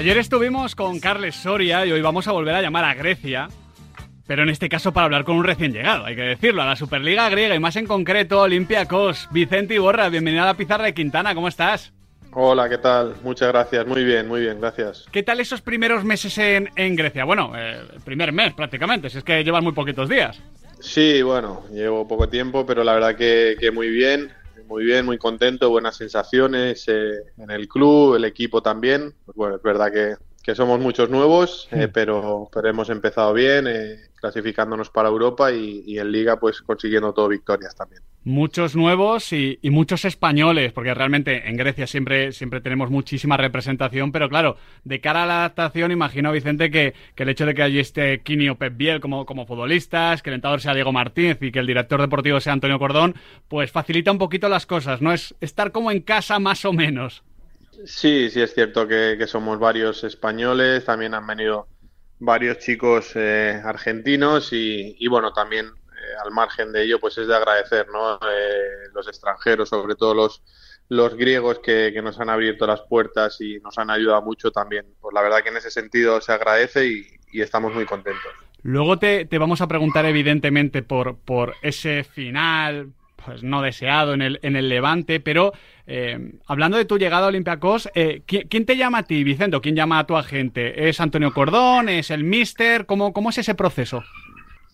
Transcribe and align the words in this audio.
Ayer 0.00 0.16
estuvimos 0.16 0.74
con 0.74 0.98
Carles 0.98 1.36
Soria 1.36 1.84
y 1.84 1.92
hoy 1.92 2.00
vamos 2.00 2.26
a 2.26 2.32
volver 2.32 2.54
a 2.54 2.62
llamar 2.62 2.84
a 2.84 2.94
Grecia. 2.94 3.48
Pero 4.26 4.44
en 4.44 4.48
este 4.48 4.70
caso 4.70 4.92
para 4.92 5.04
hablar 5.04 5.24
con 5.24 5.36
un 5.36 5.44
recién 5.44 5.72
llegado, 5.72 6.06
hay 6.06 6.16
que 6.16 6.22
decirlo, 6.22 6.62
a 6.62 6.66
la 6.66 6.76
Superliga 6.76 7.28
griega 7.28 7.54
y 7.54 7.58
más 7.58 7.76
en 7.76 7.86
concreto 7.86 8.40
Olympiacos. 8.40 9.28
Vicente 9.30 9.74
Iborra, 9.74 10.08
bienvenido 10.08 10.44
a 10.44 10.46
la 10.46 10.56
pizarra 10.56 10.84
de 10.84 10.94
Quintana, 10.94 11.34
¿cómo 11.34 11.48
estás? 11.48 11.92
Hola, 12.32 12.68
¿qué 12.68 12.78
tal? 12.78 13.16
Muchas 13.24 13.48
gracias. 13.48 13.86
Muy 13.86 14.04
bien, 14.04 14.28
muy 14.28 14.40
bien, 14.40 14.60
gracias. 14.60 15.06
¿Qué 15.10 15.22
tal 15.22 15.40
esos 15.40 15.60
primeros 15.60 16.04
meses 16.04 16.38
en, 16.38 16.70
en 16.76 16.94
Grecia? 16.94 17.24
Bueno, 17.24 17.52
eh, 17.56 17.80
el 17.92 18.00
primer 18.02 18.32
mes 18.32 18.54
prácticamente, 18.54 19.10
si 19.10 19.18
es 19.18 19.24
que 19.24 19.42
llevan 19.42 19.64
muy 19.64 19.72
poquitos 19.72 20.08
días. 20.08 20.40
Sí, 20.78 21.22
bueno, 21.22 21.64
llevo 21.72 22.06
poco 22.06 22.28
tiempo, 22.28 22.64
pero 22.64 22.84
la 22.84 22.94
verdad 22.94 23.16
que, 23.16 23.56
que 23.58 23.70
muy 23.72 23.90
bien, 23.90 24.32
muy 24.66 24.84
bien, 24.84 25.04
muy 25.04 25.18
contento, 25.18 25.70
buenas 25.70 25.96
sensaciones 25.96 26.84
eh, 26.86 27.14
en 27.36 27.50
el 27.50 27.66
club, 27.66 28.14
el 28.14 28.24
equipo 28.24 28.62
también. 28.62 29.12
Pues 29.24 29.36
bueno, 29.36 29.56
es 29.56 29.62
verdad 29.62 29.92
que, 29.92 30.14
que 30.42 30.54
somos 30.54 30.78
muchos 30.78 31.10
nuevos, 31.10 31.68
eh, 31.72 31.88
pero, 31.92 32.48
pero 32.52 32.68
hemos 32.68 32.88
empezado 32.90 33.34
bien, 33.34 33.66
eh, 33.66 33.96
clasificándonos 34.14 34.88
para 34.88 35.08
Europa 35.08 35.50
y, 35.50 35.82
y 35.84 35.98
en 35.98 36.12
Liga 36.12 36.38
pues 36.38 36.62
consiguiendo 36.62 37.12
todo 37.12 37.28
victorias 37.28 37.74
también. 37.74 38.02
Muchos 38.22 38.76
nuevos 38.76 39.32
y, 39.32 39.58
muchos 39.64 40.04
españoles, 40.04 40.72
porque 40.72 40.92
realmente 40.92 41.48
en 41.48 41.56
Grecia 41.56 41.86
siempre, 41.86 42.32
siempre 42.32 42.60
tenemos 42.60 42.90
muchísima 42.90 43.38
representación, 43.38 44.12
pero 44.12 44.28
claro, 44.28 44.58
de 44.84 45.00
cara 45.00 45.22
a 45.22 45.26
la 45.26 45.38
adaptación, 45.38 45.90
imagino, 45.90 46.30
Vicente, 46.30 46.70
que, 46.70 46.94
que 47.14 47.22
el 47.22 47.30
hecho 47.30 47.46
de 47.46 47.54
que 47.54 47.62
allí 47.62 47.78
esté 47.78 48.20
Kini 48.20 48.54
Pep 48.54 48.76
Biel 48.76 49.00
como, 49.00 49.24
como 49.24 49.46
futbolistas, 49.46 50.22
que 50.22 50.28
el 50.30 50.34
entrenador 50.34 50.60
sea 50.60 50.74
Diego 50.74 50.92
Martínez 50.92 51.38
y 51.40 51.50
que 51.50 51.60
el 51.60 51.66
director 51.66 51.98
deportivo 51.98 52.40
sea 52.40 52.52
Antonio 52.52 52.78
Cordón, 52.78 53.14
pues 53.48 53.70
facilita 53.70 54.12
un 54.12 54.18
poquito 54.18 54.50
las 54.50 54.66
cosas, 54.66 55.00
¿no? 55.00 55.12
Es 55.12 55.34
estar 55.40 55.72
como 55.72 55.90
en 55.90 56.00
casa 56.00 56.38
más 56.38 56.66
o 56.66 56.74
menos. 56.74 57.22
Sí, 57.86 58.28
sí 58.30 58.42
es 58.42 58.54
cierto 58.54 58.86
que, 58.86 59.16
que 59.18 59.26
somos 59.26 59.58
varios 59.58 60.04
españoles, 60.04 60.84
también 60.84 61.14
han 61.14 61.26
venido 61.26 61.68
varios 62.18 62.58
chicos 62.58 63.12
eh, 63.14 63.60
argentinos 63.64 64.52
y, 64.52 64.94
y, 64.98 65.08
bueno, 65.08 65.32
también 65.32 65.66
al 66.22 66.30
margen 66.30 66.72
de 66.72 66.84
ello 66.84 66.98
pues 67.00 67.16
es 67.18 67.26
de 67.26 67.36
agradecer, 67.36 67.88
¿no? 67.88 68.14
Eh, 68.16 68.88
los 68.94 69.08
extranjeros, 69.08 69.68
sobre 69.68 69.94
todo 69.94 70.14
los, 70.14 70.42
los 70.88 71.14
griegos 71.14 71.60
que, 71.60 71.90
que, 71.92 72.02
nos 72.02 72.18
han 72.20 72.30
abierto 72.30 72.66
las 72.66 72.82
puertas 72.82 73.40
y 73.40 73.58
nos 73.60 73.78
han 73.78 73.90
ayudado 73.90 74.22
mucho 74.22 74.50
también. 74.50 74.86
Pues 75.00 75.14
la 75.14 75.22
verdad 75.22 75.42
que 75.42 75.50
en 75.50 75.56
ese 75.56 75.70
sentido 75.70 76.20
se 76.20 76.32
agradece 76.32 76.86
y, 76.86 77.06
y 77.32 77.40
estamos 77.42 77.72
muy 77.74 77.84
contentos. 77.84 78.32
Luego 78.62 78.98
te, 78.98 79.24
te, 79.24 79.38
vamos 79.38 79.60
a 79.60 79.68
preguntar 79.68 80.04
evidentemente 80.04 80.82
por, 80.82 81.18
por 81.18 81.54
ese 81.62 82.04
final, 82.04 82.92
pues 83.24 83.42
no 83.42 83.62
deseado 83.62 84.14
en 84.14 84.22
el, 84.22 84.38
en 84.42 84.56
el 84.56 84.68
Levante, 84.68 85.20
pero 85.20 85.52
eh, 85.86 86.32
hablando 86.46 86.76
de 86.76 86.84
tu 86.84 86.98
llegada 86.98 87.26
a 87.26 87.28
Olympiacos, 87.28 87.88
eh, 87.94 88.22
¿quién, 88.26 88.48
¿quién, 88.48 88.66
te 88.66 88.76
llama 88.76 88.98
a 88.98 89.02
ti, 89.04 89.24
Vicente? 89.24 89.58
¿Quién 89.60 89.76
llama 89.76 89.98
a 89.98 90.06
tu 90.06 90.16
agente? 90.16 90.88
¿Es 90.88 91.00
Antonio 91.00 91.32
Cordón? 91.32 91.88
¿Es 91.88 92.10
el 92.10 92.24
Mister? 92.24 92.86
¿Cómo, 92.86 93.12
cómo 93.12 93.30
es 93.30 93.38
ese 93.38 93.54
proceso? 93.54 94.04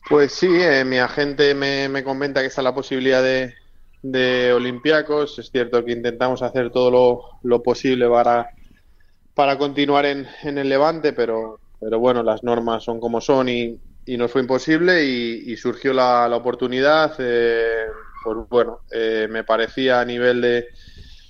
Pues 0.08 0.32
sí, 0.32 0.46
eh, 0.48 0.84
mi 0.84 0.98
agente 0.98 1.52
me, 1.54 1.88
me, 1.88 2.04
comenta 2.04 2.40
que 2.40 2.46
está 2.46 2.62
la 2.62 2.74
posibilidad 2.74 3.22
de, 3.22 3.54
de 4.02 4.52
Olympiacos. 4.52 5.38
Es 5.40 5.50
cierto 5.50 5.84
que 5.84 5.92
intentamos 5.92 6.42
hacer 6.42 6.70
todo 6.70 6.90
lo, 6.90 7.24
lo 7.42 7.62
posible 7.62 8.08
para, 8.08 8.48
para 9.34 9.58
continuar 9.58 10.06
en, 10.06 10.28
en, 10.44 10.58
el 10.58 10.68
Levante, 10.68 11.12
pero, 11.12 11.58
pero 11.80 11.98
bueno, 11.98 12.22
las 12.22 12.44
normas 12.44 12.84
son 12.84 13.00
como 13.00 13.20
son 13.20 13.48
y, 13.48 13.80
y 14.04 14.16
nos 14.16 14.30
fue 14.30 14.42
imposible 14.42 15.04
y, 15.04 15.52
y 15.52 15.56
surgió 15.56 15.92
la, 15.92 16.28
la 16.28 16.36
oportunidad. 16.36 17.14
Eh, 17.18 17.86
pues 18.22 18.36
bueno, 18.48 18.82
eh, 18.92 19.26
me 19.28 19.42
parecía 19.42 20.00
a 20.00 20.04
nivel 20.04 20.40
de, 20.40 20.68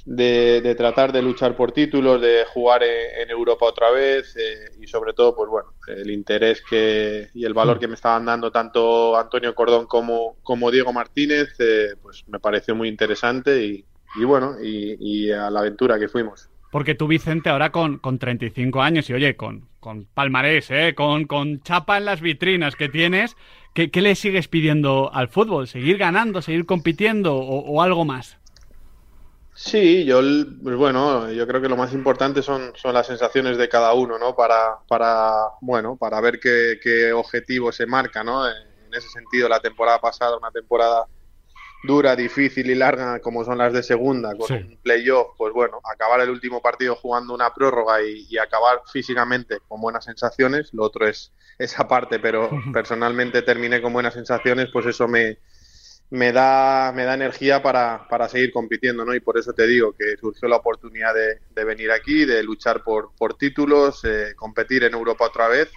de, 0.06 0.60
de, 0.62 0.74
tratar 0.76 1.12
de 1.12 1.20
luchar 1.20 1.56
por 1.56 1.72
títulos, 1.72 2.20
de 2.20 2.44
jugar 2.46 2.84
en, 2.84 3.22
en 3.22 3.30
Europa 3.30 3.66
otra 3.66 3.90
vez 3.90 4.36
eh, 4.36 4.70
y 4.80 4.86
sobre 4.86 5.12
todo, 5.12 5.34
pues 5.34 5.50
bueno, 5.50 5.72
el 5.88 6.10
interés 6.10 6.62
que 6.62 7.28
y 7.34 7.44
el 7.44 7.52
valor 7.52 7.80
que 7.80 7.88
me 7.88 7.94
estaban 7.94 8.24
dando 8.24 8.52
tanto 8.52 9.18
Antonio 9.18 9.54
Cordón 9.54 9.86
como, 9.86 10.36
como 10.44 10.70
Diego 10.70 10.92
Martínez, 10.92 11.48
eh, 11.58 11.96
pues 12.00 12.24
me 12.28 12.38
pareció 12.38 12.76
muy 12.76 12.88
interesante 12.88 13.64
y, 13.64 13.84
y 14.14 14.24
bueno, 14.24 14.54
y, 14.62 14.96
y, 15.00 15.32
a 15.32 15.50
la 15.50 15.60
aventura 15.60 15.98
que 15.98 16.08
fuimos. 16.08 16.48
Porque 16.70 16.94
tú, 16.94 17.08
Vicente, 17.08 17.50
ahora 17.50 17.72
con, 17.72 17.98
con 17.98 18.18
35 18.18 18.80
años 18.82 19.10
y 19.10 19.14
oye, 19.14 19.36
con, 19.36 19.68
con 19.80 20.04
palmarés, 20.04 20.70
¿eh? 20.70 20.94
con, 20.94 21.26
con 21.26 21.62
chapa 21.62 21.98
en 21.98 22.04
las 22.04 22.20
vitrinas 22.20 22.76
que 22.76 22.88
tienes, 22.88 23.36
¿Qué, 23.74 23.90
¿Qué, 23.90 24.00
le 24.00 24.14
sigues 24.14 24.48
pidiendo 24.48 25.12
al 25.12 25.28
fútbol? 25.28 25.66
¿Seguir 25.66 25.98
ganando, 25.98 26.40
seguir 26.40 26.64
compitiendo 26.64 27.36
o, 27.36 27.58
o, 27.60 27.82
algo 27.82 28.06
más? 28.06 28.38
Sí, 29.56 30.04
yo, 30.04 30.20
pues 30.62 30.76
bueno, 30.76 31.32
yo 31.32 31.46
creo 31.46 31.62
que 31.62 31.68
lo 31.68 31.78
más 31.78 31.94
importante 31.94 32.42
son, 32.42 32.72
son 32.76 32.92
las 32.92 33.06
sensaciones 33.06 33.56
de 33.56 33.70
cada 33.70 33.94
uno, 33.94 34.18
¿no? 34.18 34.36
Para, 34.36 34.76
para 34.86 35.32
bueno, 35.62 35.96
para 35.96 36.20
ver 36.20 36.38
qué, 36.38 36.78
qué 36.82 37.10
objetivo 37.14 37.72
se 37.72 37.86
marca, 37.86 38.22
¿no? 38.22 38.46
En 38.46 38.54
ese 38.92 39.08
sentido, 39.08 39.48
la 39.48 39.60
temporada 39.60 39.98
pasada, 39.98 40.36
una 40.36 40.50
temporada 40.50 41.06
dura, 41.84 42.14
difícil 42.14 42.68
y 42.70 42.74
larga 42.74 43.18
como 43.20 43.44
son 43.44 43.56
las 43.56 43.72
de 43.72 43.82
segunda, 43.82 44.36
con 44.36 44.46
sí. 44.46 44.54
un 44.54 44.76
playoff, 44.82 45.28
pues 45.38 45.54
bueno, 45.54 45.80
acabar 45.90 46.20
el 46.20 46.28
último 46.28 46.60
partido 46.60 46.94
jugando 46.94 47.32
una 47.32 47.54
prórroga 47.54 48.02
y, 48.02 48.26
y, 48.28 48.36
acabar 48.36 48.82
físicamente 48.92 49.58
con 49.68 49.80
buenas 49.80 50.04
sensaciones, 50.04 50.74
lo 50.74 50.84
otro 50.84 51.08
es 51.08 51.32
esa 51.58 51.88
parte, 51.88 52.18
pero 52.18 52.50
personalmente 52.74 53.40
terminé 53.40 53.80
con 53.80 53.94
buenas 53.94 54.12
sensaciones, 54.12 54.68
pues 54.70 54.84
eso 54.84 55.08
me, 55.08 55.38
me 56.10 56.32
da, 56.32 56.92
me 56.94 57.04
da 57.04 57.14
energía 57.14 57.62
para, 57.62 58.06
para 58.08 58.28
seguir 58.28 58.52
compitiendo, 58.52 59.04
¿no? 59.04 59.14
Y 59.14 59.20
por 59.20 59.38
eso 59.38 59.52
te 59.52 59.66
digo 59.66 59.92
que 59.92 60.16
surgió 60.16 60.48
la 60.48 60.56
oportunidad 60.56 61.14
de, 61.14 61.40
de 61.54 61.64
venir 61.64 61.90
aquí, 61.90 62.24
de 62.24 62.42
luchar 62.42 62.82
por, 62.84 63.10
por 63.16 63.34
títulos, 63.34 64.04
eh, 64.04 64.34
competir 64.36 64.84
en 64.84 64.94
Europa 64.94 65.26
otra 65.26 65.48
vez, 65.48 65.70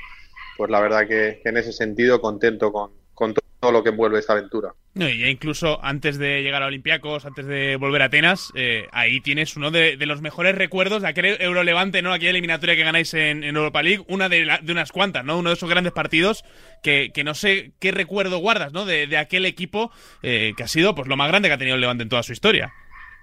pues 0.57 0.69
la 0.69 0.79
verdad 0.79 1.07
que, 1.07 1.39
que 1.41 1.49
en 1.49 1.57
ese 1.57 1.73
sentido 1.73 2.21
contento 2.21 2.71
con, 2.71 2.91
con 3.13 3.33
todo 3.33 3.71
lo 3.71 3.83
que 3.83 3.89
envuelve 3.89 4.19
esta 4.19 4.33
aventura. 4.33 4.73
No, 4.95 5.07
y 5.07 5.23
incluso 5.23 5.79
antes 5.83 6.17
de 6.17 6.41
llegar 6.41 6.63
a 6.63 6.65
Olympiacos, 6.65 7.25
antes 7.25 7.45
de 7.45 7.75
volver 7.75 8.01
a 8.01 8.05
Atenas, 8.05 8.51
eh, 8.55 8.87
ahí 8.91 9.21
tienes 9.21 9.55
uno 9.55 9.69
de, 9.69 9.95
los 9.97 10.21
mejores 10.21 10.55
recuerdos 10.55 11.03
de 11.03 11.07
aquel 11.07 11.37
Eurolevante, 11.39 12.01
¿no? 12.01 12.11
Aquella 12.11 12.31
eliminatoria 12.31 12.75
que 12.75 12.83
ganáis 12.83 13.13
en, 13.13 13.43
en 13.43 13.55
Europa 13.55 13.83
League, 13.83 14.03
una 14.07 14.29
de, 14.29 14.45
la, 14.45 14.57
de, 14.57 14.71
unas 14.71 14.91
cuantas, 14.91 15.23
¿no? 15.23 15.37
Uno 15.37 15.49
de 15.51 15.55
esos 15.55 15.69
grandes 15.69 15.93
partidos 15.93 16.43
que, 16.81 17.11
que 17.13 17.23
no 17.23 17.35
sé 17.35 17.71
qué 17.79 17.91
recuerdo 17.91 18.39
guardas, 18.39 18.73
¿no? 18.73 18.85
De, 18.85 19.05
de 19.05 19.17
aquel 19.17 19.45
equipo 19.45 19.91
eh, 20.23 20.53
que 20.57 20.63
ha 20.63 20.67
sido 20.67 20.95
pues 20.95 21.07
lo 21.07 21.15
más 21.15 21.27
grande 21.27 21.49
que 21.49 21.53
ha 21.53 21.59
tenido 21.59 21.75
el 21.75 21.81
Levante 21.81 22.03
en 22.03 22.09
toda 22.09 22.23
su 22.23 22.33
historia. 22.33 22.73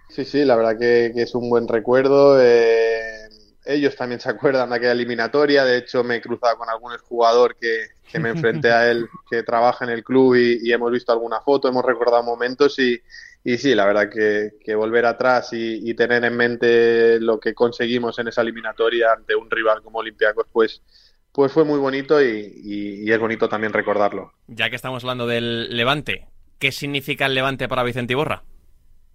Sí, 0.09 0.25
sí, 0.25 0.45
la 0.45 0.55
verdad 0.55 0.79
que, 0.79 1.11
que 1.15 1.23
es 1.23 1.35
un 1.35 1.51
buen 1.51 1.67
recuerdo. 1.67 2.41
Eh 2.41 3.06
ellos 3.67 3.97
también 3.97 4.21
se 4.21 4.31
acuerdan 4.31 4.71
de 4.71 4.77
aquella 4.77 4.93
eliminatoria. 4.93 5.65
De 5.65 5.79
hecho, 5.79 6.05
me 6.05 6.17
he 6.17 6.21
cruzado 6.21 6.57
con 6.57 6.69
algún 6.69 6.97
jugador 6.99 7.57
que, 7.57 7.87
que 8.11 8.19
me 8.19 8.31
enfrenté 8.31 8.71
a 8.71 8.91
él, 8.91 9.09
que 9.29 9.43
trabaja 9.43 9.85
en 9.85 9.91
el 9.91 10.05
club 10.05 10.37
y, 10.37 10.59
y, 10.63 10.73
hemos 10.73 10.93
visto 10.93 11.13
alguna 11.13 11.41
foto, 11.41 11.69
hemos 11.69 11.85
recordado 11.85 12.23
momentos 12.23 12.79
y, 12.79 13.01
y 13.45 13.59
sí, 13.59 13.75
la 13.75 13.87
verdad 13.87 14.09
que, 14.11 14.53
que 14.65 14.75
volver 14.75 15.07
atrás 15.07 15.53
y, 15.53 15.89
y, 15.89 15.95
tener 15.95 16.25
en 16.25 16.37
mente 16.37 17.21
lo 17.21 17.41
que 17.41 17.55
conseguimos 17.55 18.19
en 18.19 18.29
esa 18.29 18.43
eliminatoria 18.43 19.13
ante 19.13 19.35
un 19.35 19.51
rival 19.51 19.83
como 19.83 19.99
Olympiacos, 19.99 20.47
pues, 20.53 20.83
pues 21.33 21.53
fue 21.53 21.65
muy 21.65 21.79
bonito 21.79 22.23
y, 22.23 22.53
y 22.65 23.11
es 23.11 23.19
bonito 23.19 23.49
también 23.49 23.73
recordarlo. 23.73 24.33
Ya 24.47 24.71
que 24.71 24.77
estamos 24.77 25.03
hablando 25.03 25.27
del 25.27 25.77
Levante, 25.77 26.29
¿qué 26.59 26.73
significa 26.73 27.27
el 27.27 27.35
Levante 27.35 27.69
para 27.69 27.83
Vicente 27.83 28.13
Iborra? 28.13 28.45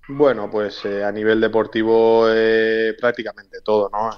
Bueno, 0.07 0.49
pues 0.51 0.83
eh, 0.85 1.03
a 1.03 1.11
nivel 1.11 1.39
deportivo 1.39 2.25
eh, 2.29 2.95
prácticamente 2.99 3.59
todo, 3.63 3.89
¿no? 3.89 4.09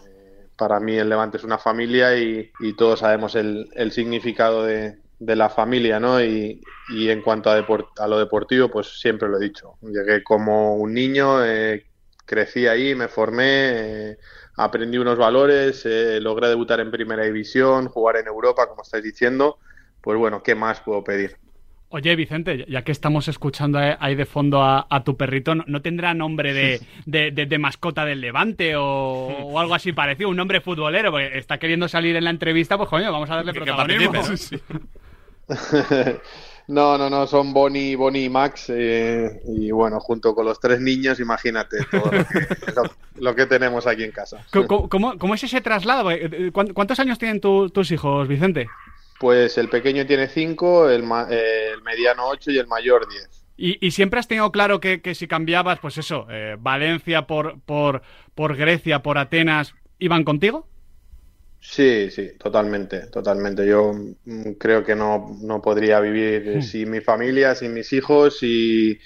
Para 0.57 0.79
mí 0.79 0.95
el 0.97 1.09
Levante 1.09 1.37
es 1.37 1.43
una 1.43 1.57
familia 1.57 2.17
y, 2.17 2.51
todos 2.77 2.99
sabemos 2.99 3.35
el, 3.35 3.69
el 3.75 3.91
significado 3.91 4.63
de, 4.63 4.97
la 5.19 5.49
familia, 5.49 5.99
¿no? 5.99 6.21
Y, 6.23 6.61
en 6.89 7.21
cuanto 7.21 7.49
a, 7.49 7.55
a, 7.55 8.07
lo 8.07 8.19
deportivo, 8.19 8.69
pues 8.69 8.99
siempre 8.99 9.29
lo 9.29 9.37
he 9.37 9.43
dicho. 9.45 9.77
Llegué 9.81 10.23
como 10.23 10.75
un 10.75 10.93
niño, 10.93 11.43
eh, 11.45 11.85
crecí 12.25 12.67
ahí, 12.67 12.95
me 12.95 13.07
formé, 13.07 14.11
eh, 14.11 14.17
aprendí 14.57 14.97
unos 14.97 15.17
valores, 15.17 15.85
eh, 15.85 16.19
logré 16.19 16.49
debutar 16.49 16.79
en 16.79 16.91
primera 16.91 17.23
división, 17.23 17.87
jugar 17.87 18.17
en 18.17 18.27
Europa, 18.27 18.67
como 18.67 18.81
estáis 18.81 19.03
diciendo. 19.03 19.59
Pues 20.01 20.17
bueno, 20.17 20.43
¿qué 20.43 20.55
más 20.55 20.81
puedo 20.81 21.03
pedir? 21.03 21.37
Oye, 21.95 22.15
Vicente, 22.15 22.65
ya 22.67 22.81
que 22.83 22.91
estamos 22.91 23.27
escuchando 23.27 23.77
ahí 23.77 24.15
de 24.15 24.25
fondo 24.25 24.63
a, 24.63 24.87
a 24.89 25.03
tu 25.03 25.15
perrito, 25.15 25.53
¿no, 25.53 25.81
tendrá 25.83 26.15
nombre 26.15 26.51
de, 26.51 26.81
de, 27.05 27.29
de, 27.29 27.45
de 27.45 27.57
mascota 27.59 28.03
del 28.03 28.19
Levante 28.19 28.75
o, 28.75 28.83
o, 28.83 29.59
algo 29.59 29.75
así 29.75 29.93
parecido? 29.93 30.29
Un 30.29 30.37
nombre 30.37 30.59
futbolero, 30.59 31.11
porque 31.11 31.37
está 31.37 31.59
queriendo 31.59 31.87
salir 31.87 32.15
en 32.15 32.23
la 32.23 32.31
entrevista, 32.31 32.77
pues 32.77 32.89
coño, 32.89 33.11
vamos 33.11 33.29
a 33.29 33.35
darle 33.35 33.53
protagonismo. 33.53 34.11
No, 36.65 36.97
no, 36.97 37.09
no, 37.09 37.27
son 37.27 37.51
Bonnie, 37.51 37.97
Bonnie 37.97 38.23
y 38.23 38.29
Max. 38.29 38.67
eh, 38.69 39.41
y 39.49 39.69
bueno, 39.71 39.99
junto 39.99 40.33
con 40.33 40.45
los 40.45 40.61
tres 40.61 40.79
niños, 40.79 41.19
imagínate 41.19 41.75
todo 41.91 42.05
lo 42.05 42.25
que, 42.25 42.39
lo- 42.75 43.21
lo 43.21 43.35
que 43.35 43.45
tenemos 43.47 43.85
aquí 43.85 44.05
en 44.05 44.11
casa. 44.11 44.45
¿Cómo, 44.49 44.87
cómo- 44.87 45.17
cómo- 45.17 45.33
es 45.35 45.43
ese 45.43 45.59
traslado? 45.59 46.09
Eh, 46.09 46.29
eh, 46.31 46.51
¿cuán- 46.53 46.71
¿Cuántos 46.73 46.97
años 47.01 47.19
tienen 47.19 47.41
tu- 47.41 47.69
tus 47.69 47.91
hijos, 47.91 48.29
Vicente? 48.29 48.67
Pues 49.19 49.57
el 49.57 49.69
pequeño 49.69 50.05
tiene 50.05 50.27
cinco, 50.27 50.89
el, 50.89 51.03
ma- 51.03 51.27
el 51.29 51.81
mediano 51.81 52.27
ocho 52.27 52.51
y 52.51 52.57
el 52.57 52.67
mayor 52.67 53.07
diez. 53.09 53.45
Y, 53.55 53.85
y 53.85 53.91
siempre 53.91 54.19
has 54.19 54.27
tenido 54.27 54.51
claro 54.51 54.79
que, 54.79 55.01
que 55.01 55.13
si 55.15 55.27
cambiabas, 55.27 55.79
pues 55.79 55.97
eso, 55.97 56.25
eh, 56.29 56.55
Valencia 56.59 57.27
por, 57.27 57.61
por, 57.61 58.01
por 58.33 58.55
Grecia, 58.55 59.03
por 59.03 59.17
Atenas, 59.17 59.75
¿iban 59.99 60.23
contigo? 60.23 60.67
Sí, 61.59 62.11
sí, 62.11 62.37
totalmente, 62.37 63.07
totalmente. 63.07 63.65
Yo 63.65 63.93
mm, 63.93 64.53
creo 64.59 64.83
que 64.83 64.95
no, 64.95 65.37
no 65.41 65.61
podría 65.61 65.99
vivir 66.01 66.47
eh, 66.47 66.61
sin 66.61 66.91
mi 66.91 66.99
familia, 67.01 67.55
sin 67.55 67.73
mis 67.73 67.93
hijos 67.93 68.39
y, 68.43 68.99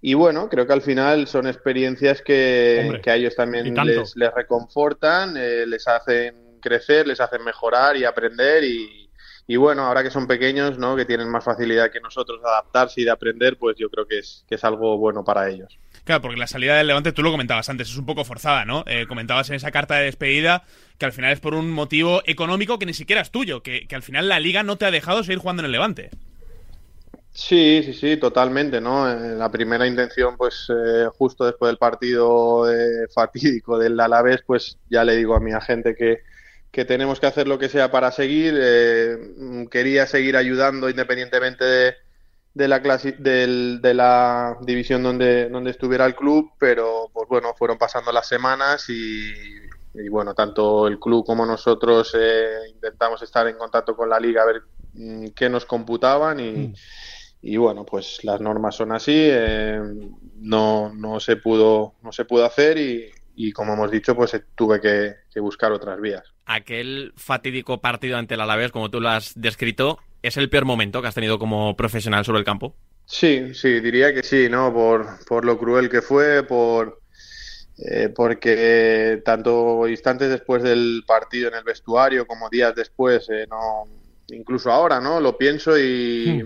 y 0.00 0.14
bueno, 0.14 0.48
creo 0.48 0.66
que 0.66 0.72
al 0.72 0.80
final 0.82 1.26
son 1.28 1.46
experiencias 1.46 2.22
que, 2.22 2.98
que 3.02 3.10
a 3.10 3.16
ellos 3.16 3.36
también 3.36 3.84
les, 3.84 4.16
les 4.16 4.32
reconfortan, 4.34 5.36
eh, 5.36 5.66
les 5.66 5.86
hacen 5.86 6.58
crecer, 6.60 7.06
les 7.06 7.20
hacen 7.20 7.44
mejorar 7.44 7.96
y 7.96 8.04
aprender 8.04 8.64
y, 8.64 9.07
y 9.48 9.56
bueno, 9.56 9.82
ahora 9.82 10.04
que 10.04 10.10
son 10.10 10.26
pequeños, 10.26 10.78
¿no? 10.78 10.94
Que 10.94 11.06
tienen 11.06 11.28
más 11.28 11.42
facilidad 11.42 11.90
que 11.90 12.00
nosotros 12.00 12.40
de 12.40 12.48
adaptarse 12.48 13.00
y 13.00 13.04
de 13.04 13.10
aprender, 13.10 13.56
pues 13.56 13.76
yo 13.76 13.88
creo 13.90 14.06
que 14.06 14.18
es, 14.18 14.44
que 14.46 14.54
es 14.54 14.62
algo 14.62 14.96
bueno 14.98 15.24
para 15.24 15.48
ellos. 15.48 15.76
Claro, 16.04 16.20
porque 16.22 16.36
la 16.36 16.46
salida 16.46 16.76
del 16.76 16.86
Levante, 16.86 17.12
tú 17.12 17.22
lo 17.22 17.30
comentabas 17.30 17.68
antes, 17.68 17.88
es 17.88 17.96
un 17.96 18.06
poco 18.06 18.24
forzada, 18.24 18.64
¿no? 18.64 18.84
Eh, 18.86 19.06
comentabas 19.08 19.48
en 19.48 19.56
esa 19.56 19.70
carta 19.70 19.96
de 19.96 20.04
despedida 20.04 20.64
que 20.98 21.06
al 21.06 21.12
final 21.12 21.32
es 21.32 21.40
por 21.40 21.54
un 21.54 21.70
motivo 21.70 22.22
económico 22.26 22.78
que 22.78 22.86
ni 22.86 22.94
siquiera 22.94 23.22
es 23.22 23.30
tuyo, 23.30 23.62
que, 23.62 23.86
que 23.88 23.96
al 23.96 24.02
final 24.02 24.28
la 24.28 24.38
liga 24.38 24.62
no 24.62 24.76
te 24.76 24.84
ha 24.84 24.90
dejado 24.90 25.24
seguir 25.24 25.38
jugando 25.38 25.62
en 25.62 25.66
el 25.66 25.72
Levante. 25.72 26.10
Sí, 27.38 27.82
sí, 27.84 27.94
sí, 27.94 28.16
totalmente, 28.16 28.80
¿no? 28.80 29.08
Eh, 29.10 29.36
La 29.36 29.50
primera 29.50 29.86
intención, 29.86 30.36
pues 30.36 30.66
eh, 30.70 31.06
justo 31.16 31.44
después 31.44 31.70
del 31.70 31.78
partido 31.78 32.70
eh, 32.70 33.06
fatídico 33.14 33.78
del 33.78 33.98
Alavés, 34.00 34.42
pues 34.44 34.78
ya 34.90 35.04
le 35.04 35.16
digo 35.16 35.34
a 35.36 35.40
mi 35.40 35.52
agente 35.52 35.94
que, 35.94 36.22
que 36.70 36.84
tenemos 36.84 37.20
que 37.20 37.26
hacer 37.26 37.48
lo 37.48 37.58
que 37.58 37.68
sea 37.68 37.90
para 37.90 38.12
seguir. 38.12 38.54
Eh, 38.58 39.16
mm, 39.36 39.66
quería 39.66 40.06
seguir 40.06 40.36
ayudando 40.36 40.88
independientemente 40.90 41.64
de, 41.64 41.94
de 42.54 42.68
la 42.68 42.82
clasi- 42.82 43.16
del- 43.18 43.80
de 43.82 43.94
la 43.94 44.58
división 44.62 45.02
donde, 45.02 45.48
donde 45.48 45.70
estuviera 45.72 46.06
el 46.06 46.14
club, 46.16 46.52
pero 46.58 47.10
pues 47.12 47.28
bueno, 47.28 47.54
fueron 47.56 47.78
pasando 47.78 48.12
las 48.12 48.28
semanas 48.28 48.86
y, 48.88 49.32
y 49.94 50.08
bueno, 50.08 50.34
tanto 50.34 50.86
el 50.88 50.98
club 50.98 51.24
como 51.26 51.46
nosotros 51.46 52.14
eh, 52.18 52.68
intentamos 52.74 53.22
estar 53.22 53.46
en 53.48 53.56
contacto 53.58 53.96
con 53.96 54.08
la 54.10 54.20
liga 54.20 54.42
a 54.42 54.46
ver 54.46 54.62
mm, 54.92 55.28
qué 55.36 55.48
nos 55.48 55.64
computaban 55.66 56.40
y, 56.40 56.72
y 57.42 57.56
bueno, 57.56 57.84
pues 57.86 58.24
las 58.24 58.40
normas 58.40 58.74
son 58.76 58.92
así, 58.92 59.14
eh, 59.16 59.80
no, 60.36 60.92
no 60.94 61.20
se 61.20 61.36
pudo, 61.36 61.94
no 62.02 62.12
se 62.12 62.24
pudo 62.24 62.44
hacer 62.44 62.78
y, 62.78 63.10
y 63.40 63.52
como 63.52 63.74
hemos 63.74 63.88
dicho, 63.92 64.16
pues 64.16 64.34
eh, 64.34 64.42
tuve 64.56 64.80
que, 64.80 65.14
que 65.32 65.38
buscar 65.38 65.70
otras 65.70 66.00
vías. 66.00 66.24
Aquel 66.44 67.12
fatídico 67.16 67.80
partido 67.80 68.18
ante 68.18 68.34
el 68.34 68.40
Alavés, 68.40 68.72
como 68.72 68.90
tú 68.90 69.00
lo 69.00 69.10
has 69.10 69.40
descrito, 69.40 70.00
es 70.22 70.36
el 70.36 70.50
peor 70.50 70.64
momento 70.64 71.00
que 71.00 71.06
has 71.06 71.14
tenido 71.14 71.38
como 71.38 71.76
profesional 71.76 72.24
sobre 72.24 72.40
el 72.40 72.44
campo. 72.44 72.74
Sí, 73.06 73.54
sí, 73.54 73.78
diría 73.78 74.12
que 74.12 74.24
sí, 74.24 74.48
¿no? 74.50 74.74
Por, 74.74 75.24
por 75.24 75.44
lo 75.44 75.56
cruel 75.56 75.88
que 75.88 76.02
fue, 76.02 76.42
por 76.42 77.00
eh, 77.78 78.08
porque 78.08 79.22
tanto 79.24 79.86
instantes 79.86 80.30
después 80.30 80.64
del 80.64 81.04
partido 81.06 81.48
en 81.48 81.54
el 81.54 81.62
vestuario 81.62 82.26
como 82.26 82.50
días 82.50 82.74
después, 82.74 83.28
eh, 83.30 83.46
no, 83.48 83.84
incluso 84.34 84.72
ahora, 84.72 85.00
¿no? 85.00 85.20
Lo 85.20 85.38
pienso 85.38 85.78
y, 85.78 86.42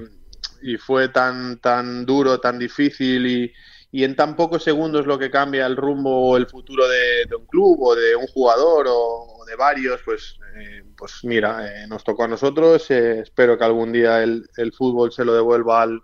y 0.61 0.77
fue 0.77 1.09
tan, 1.09 1.57
tan 1.57 2.05
duro, 2.05 2.39
tan 2.39 2.59
difícil 2.59 3.27
y, 3.27 3.53
y 3.95 4.05
en 4.05 4.17
tan 4.17 4.35
pocos 4.37 4.65
segundos 4.65 5.07
lo 5.07 5.19
que 5.19 5.31
cambia 5.31 5.67
el 5.67 5.77
rumbo 5.77 6.31
o 6.31 6.37
el 6.39 6.47
futuro 6.47 6.89
de, 6.89 7.27
un 7.37 7.47
club 7.47 7.79
o 7.83 7.95
de 7.95 8.17
un 8.17 8.27
jugador 8.27 8.87
o, 8.89 9.45
de 9.47 9.55
varios, 9.55 10.01
pues, 10.03 10.39
eh, 10.57 10.83
pues 10.97 11.21
mira, 11.25 11.67
eh, 11.67 11.87
nos 11.87 12.03
tocó 12.03 12.25
a 12.25 12.29
nosotros. 12.29 12.91
eh, 12.91 13.21
espero 13.21 13.59
que 13.59 13.65
algún 13.65 13.93
día 13.93 14.23
el, 14.23 14.49
el 14.57 14.73
fútbol 14.73 15.13
se 15.13 15.27
lo 15.27 15.35
devuelva 15.35 15.83
al, 15.83 16.01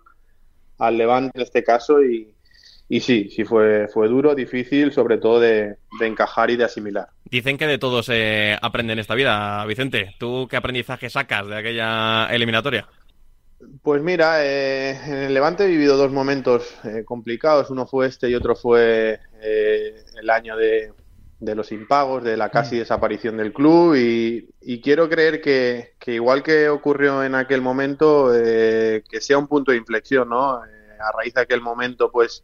al 0.77 0.97
Levante 0.97 1.31
en 1.39 1.41
este 1.41 1.63
caso 1.63 2.03
y, 2.03 2.31
y 2.87 2.99
sí, 2.99 3.31
sí 3.31 3.43
fue, 3.43 3.87
fue 3.91 4.07
duro, 4.07 4.35
difícil, 4.35 4.91
sobre 4.91 5.17
todo 5.17 5.39
de, 5.39 5.77
de 5.99 6.07
encajar 6.07 6.51
y 6.51 6.57
de 6.57 6.65
asimilar. 6.65 7.07
Dicen 7.25 7.57
que 7.57 7.65
de 7.65 7.79
todo 7.79 8.03
se 8.03 8.55
aprende 8.61 8.93
en 8.93 8.99
esta 8.99 9.15
vida, 9.15 9.65
Vicente. 9.65 10.15
¿Tú 10.19 10.47
qué 10.47 10.57
aprendizaje 10.57 11.09
sacas 11.09 11.47
de 11.47 11.57
aquella 11.57 12.27
eliminatoria? 12.27 12.87
Pues 13.81 14.01
mira, 14.01 14.45
eh, 14.45 14.91
en 15.05 15.17
el 15.17 15.33
Levante 15.33 15.65
he 15.65 15.67
vivido 15.67 15.97
dos 15.97 16.11
momentos 16.11 16.73
eh, 16.85 17.03
complicados. 17.03 17.69
Uno 17.69 17.85
fue 17.85 18.07
este 18.07 18.29
y 18.29 18.35
otro 18.35 18.55
fue 18.55 19.19
eh, 19.41 20.03
el 20.21 20.29
año 20.29 20.55
de, 20.55 20.93
de 21.39 21.55
los 21.55 21.71
impagos, 21.73 22.23
de 22.23 22.37
la 22.37 22.49
casi 22.49 22.77
desaparición 22.77 23.35
del 23.35 23.51
club. 23.51 23.95
Y, 23.95 24.49
y 24.61 24.79
quiero 24.81 25.09
creer 25.09 25.41
que, 25.41 25.95
que 25.99 26.13
igual 26.13 26.41
que 26.41 26.69
ocurrió 26.69 27.21
en 27.23 27.35
aquel 27.35 27.61
momento, 27.61 28.31
eh, 28.33 29.03
que 29.09 29.19
sea 29.19 29.37
un 29.37 29.47
punto 29.47 29.71
de 29.71 29.77
inflexión, 29.77 30.29
¿no? 30.29 30.63
Eh, 30.65 30.97
a 30.97 31.11
raíz 31.17 31.33
de 31.33 31.41
aquel 31.41 31.59
momento, 31.59 32.11
pues 32.11 32.43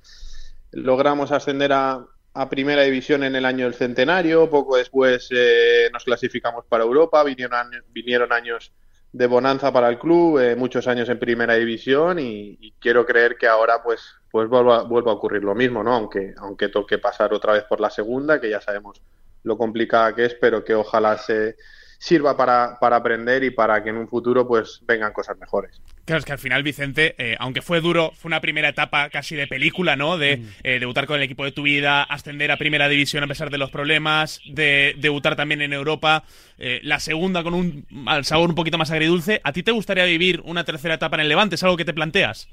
logramos 0.72 1.32
ascender 1.32 1.72
a, 1.72 2.06
a 2.34 2.50
primera 2.50 2.82
división 2.82 3.24
en 3.24 3.38
el 3.38 3.46
año 3.46 3.64
del 3.64 3.76
centenario. 3.76 4.50
Poco 4.50 4.76
después 4.76 5.30
eh, 5.32 5.90
nos 5.94 6.04
clasificamos 6.04 6.66
para 6.68 6.84
Europa. 6.84 7.24
Vinieron, 7.24 7.72
vinieron 7.92 8.34
años 8.34 8.74
de 9.16 9.28
bonanza 9.28 9.72
para 9.72 9.88
el 9.88 9.98
club, 9.98 10.40
eh, 10.40 10.58
muchos 10.58 10.90
años 10.90 11.08
en 11.08 11.18
primera 11.18 11.54
división 11.54 12.20
y, 12.20 12.58
y 12.60 12.74
quiero 12.82 13.06
creer 13.06 13.38
que 13.38 13.48
ahora 13.48 13.82
pues 13.82 14.02
pues 14.30 14.50
vuelva, 14.50 14.84
vuelva 14.84 15.14
a 15.14 15.16
ocurrir 15.16 15.42
lo 15.42 15.56
mismo, 15.56 15.82
¿no? 15.82 15.94
Aunque 15.94 16.36
aunque 16.38 16.68
toque 16.68 16.98
pasar 16.98 17.34
otra 17.34 17.54
vez 17.54 17.64
por 17.64 17.80
la 17.80 17.90
segunda, 17.90 18.42
que 18.42 18.50
ya 18.50 18.60
sabemos 18.60 19.02
lo 19.44 19.58
complicada 19.58 20.14
que 20.14 20.26
es, 20.26 20.36
pero 20.36 20.66
que 20.66 20.76
ojalá 20.76 21.18
se 21.18 21.56
sirva 22.06 22.38
para, 22.38 22.78
para 22.80 22.98
aprender 22.98 23.44
y 23.44 23.50
para 23.50 23.84
que 23.84 23.90
en 23.90 23.98
un 23.98 24.08
futuro 24.08 24.48
pues 24.48 24.80
vengan 24.86 25.12
cosas 25.12 25.40
mejores. 25.40 25.82
Claro, 26.06 26.20
es 26.20 26.26
que 26.26 26.34
al 26.34 26.38
final, 26.38 26.62
Vicente, 26.62 27.16
eh, 27.18 27.36
aunque 27.40 27.64
fue 27.64 27.82
duro, 27.82 28.12
fue 28.14 28.30
una 28.30 28.42
primera 28.42 28.70
etapa 28.70 29.10
casi 29.10 29.36
de 29.36 29.48
película, 29.48 29.96
¿no? 29.96 30.20
De 30.20 30.44
eh, 30.62 30.80
debutar 30.80 31.08
con 31.08 31.16
el 31.16 31.24
equipo 31.24 31.46
de 31.46 31.52
tu 31.52 31.64
vida, 31.64 32.04
ascender 32.04 32.52
a 32.52 32.58
primera 32.58 32.88
división 32.90 33.24
a 33.24 33.28
pesar 33.28 33.50
de 33.50 33.58
los 33.58 33.72
problemas, 33.72 34.40
de 34.46 34.94
debutar 35.00 35.36
también 35.36 35.64
en 35.64 35.74
Europa, 35.74 36.24
eh, 36.60 36.80
la 36.84 37.00
segunda 37.00 37.42
con 37.42 37.56
un 37.56 37.88
al 38.06 38.24
sabor 38.24 38.50
un 38.50 38.56
poquito 38.56 38.78
más 38.78 38.92
agridulce. 38.92 39.42
¿A 39.44 39.52
ti 39.52 39.64
te 39.64 39.72
gustaría 39.72 40.06
vivir 40.06 40.44
una 40.46 40.64
tercera 40.64 40.94
etapa 40.94 41.16
en 41.16 41.22
el 41.22 41.30
Levante? 41.30 41.56
¿Es 41.56 41.64
algo 41.64 41.76
que 41.76 41.86
te 41.86 41.94
planteas? 41.96 42.48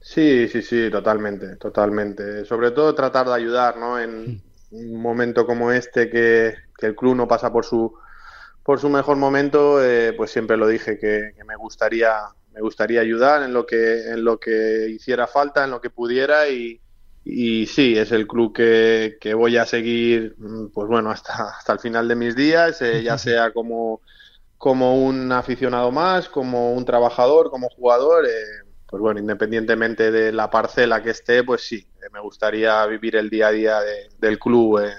Sí, 0.00 0.48
sí, 0.48 0.62
sí, 0.62 0.88
totalmente, 0.90 1.56
totalmente. 1.56 2.46
Sobre 2.46 2.70
todo 2.70 2.94
tratar 2.94 3.26
de 3.26 3.34
ayudar, 3.34 3.76
¿no? 3.76 4.00
En 4.00 4.40
un 4.70 5.02
momento 5.02 5.44
como 5.44 5.72
este 5.72 6.08
que, 6.08 6.54
que 6.78 6.86
el 6.86 6.94
club 6.94 7.16
no 7.16 7.28
pasa 7.28 7.52
por 7.52 7.66
su 7.66 7.92
por 8.68 8.80
su 8.80 8.90
mejor 8.90 9.16
momento, 9.16 9.82
eh, 9.82 10.12
pues 10.14 10.30
siempre 10.30 10.58
lo 10.58 10.68
dije 10.68 10.98
que, 10.98 11.32
que 11.34 11.44
me 11.44 11.56
gustaría 11.56 12.12
me 12.52 12.60
gustaría 12.60 13.00
ayudar 13.00 13.42
en 13.42 13.52
lo 13.54 13.64
que 13.66 14.10
en 14.10 14.24
lo 14.24 14.38
que 14.38 14.88
hiciera 14.90 15.26
falta, 15.26 15.64
en 15.64 15.70
lo 15.70 15.80
que 15.80 15.90
pudiera 15.90 16.48
y, 16.50 16.82
y 17.24 17.66
sí, 17.66 17.96
es 17.96 18.12
el 18.12 18.26
club 18.26 18.54
que, 18.54 19.16
que 19.20 19.32
voy 19.34 19.56
a 19.56 19.64
seguir, 19.66 20.34
mm, 20.38 20.68
pues 20.72 20.86
bueno, 20.88 21.10
hasta 21.10 21.32
hasta 21.58 21.72
el 21.74 21.78
final 21.80 22.08
de 22.08 22.16
mis 22.16 22.36
días, 22.36 22.82
eh, 22.82 23.02
ya 23.02 23.16
sea 23.18 23.52
como 23.52 24.02
como 24.58 25.04
un 25.04 25.32
aficionado 25.32 25.90
más, 25.92 26.28
como 26.28 26.72
un 26.74 26.84
trabajador, 26.84 27.50
como 27.50 27.68
jugador. 27.70 28.26
eh, 28.26 28.30
pues 28.86 29.00
bueno, 29.02 29.20
independientemente 29.20 30.10
de 30.10 30.32
la 30.32 30.50
parcela 30.50 31.02
que 31.02 31.10
esté, 31.10 31.44
pues 31.44 31.62
sí, 31.62 31.90
me 32.12 32.20
gustaría 32.20 32.84
vivir 32.86 33.16
el 33.16 33.30
día 33.30 33.48
a 33.48 33.52
día 33.52 33.80
de- 33.80 34.08
del 34.18 34.38
club 34.38 34.78
eh, 34.80 34.92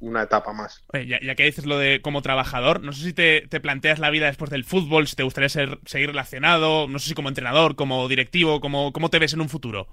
una 0.00 0.22
etapa 0.22 0.52
más. 0.52 0.82
Oye, 0.92 1.06
ya, 1.06 1.18
ya 1.22 1.34
que 1.34 1.44
dices 1.44 1.66
lo 1.66 1.78
de 1.78 2.00
como 2.02 2.22
trabajador, 2.22 2.82
no 2.82 2.92
sé 2.92 3.04
si 3.04 3.12
te, 3.12 3.46
te 3.48 3.60
planteas 3.60 3.98
la 3.98 4.10
vida 4.10 4.26
después 4.26 4.50
del 4.50 4.64
fútbol, 4.64 5.06
si 5.06 5.16
te 5.16 5.22
gustaría 5.22 5.48
ser, 5.48 5.78
seguir 5.86 6.08
relacionado, 6.08 6.88
no 6.88 6.98
sé 6.98 7.08
si 7.08 7.14
como 7.14 7.28
entrenador, 7.28 7.76
como 7.76 8.08
directivo, 8.08 8.60
como, 8.60 8.92
cómo 8.92 9.10
te 9.10 9.18
ves 9.18 9.32
en 9.32 9.40
un 9.40 9.48
futuro. 9.48 9.86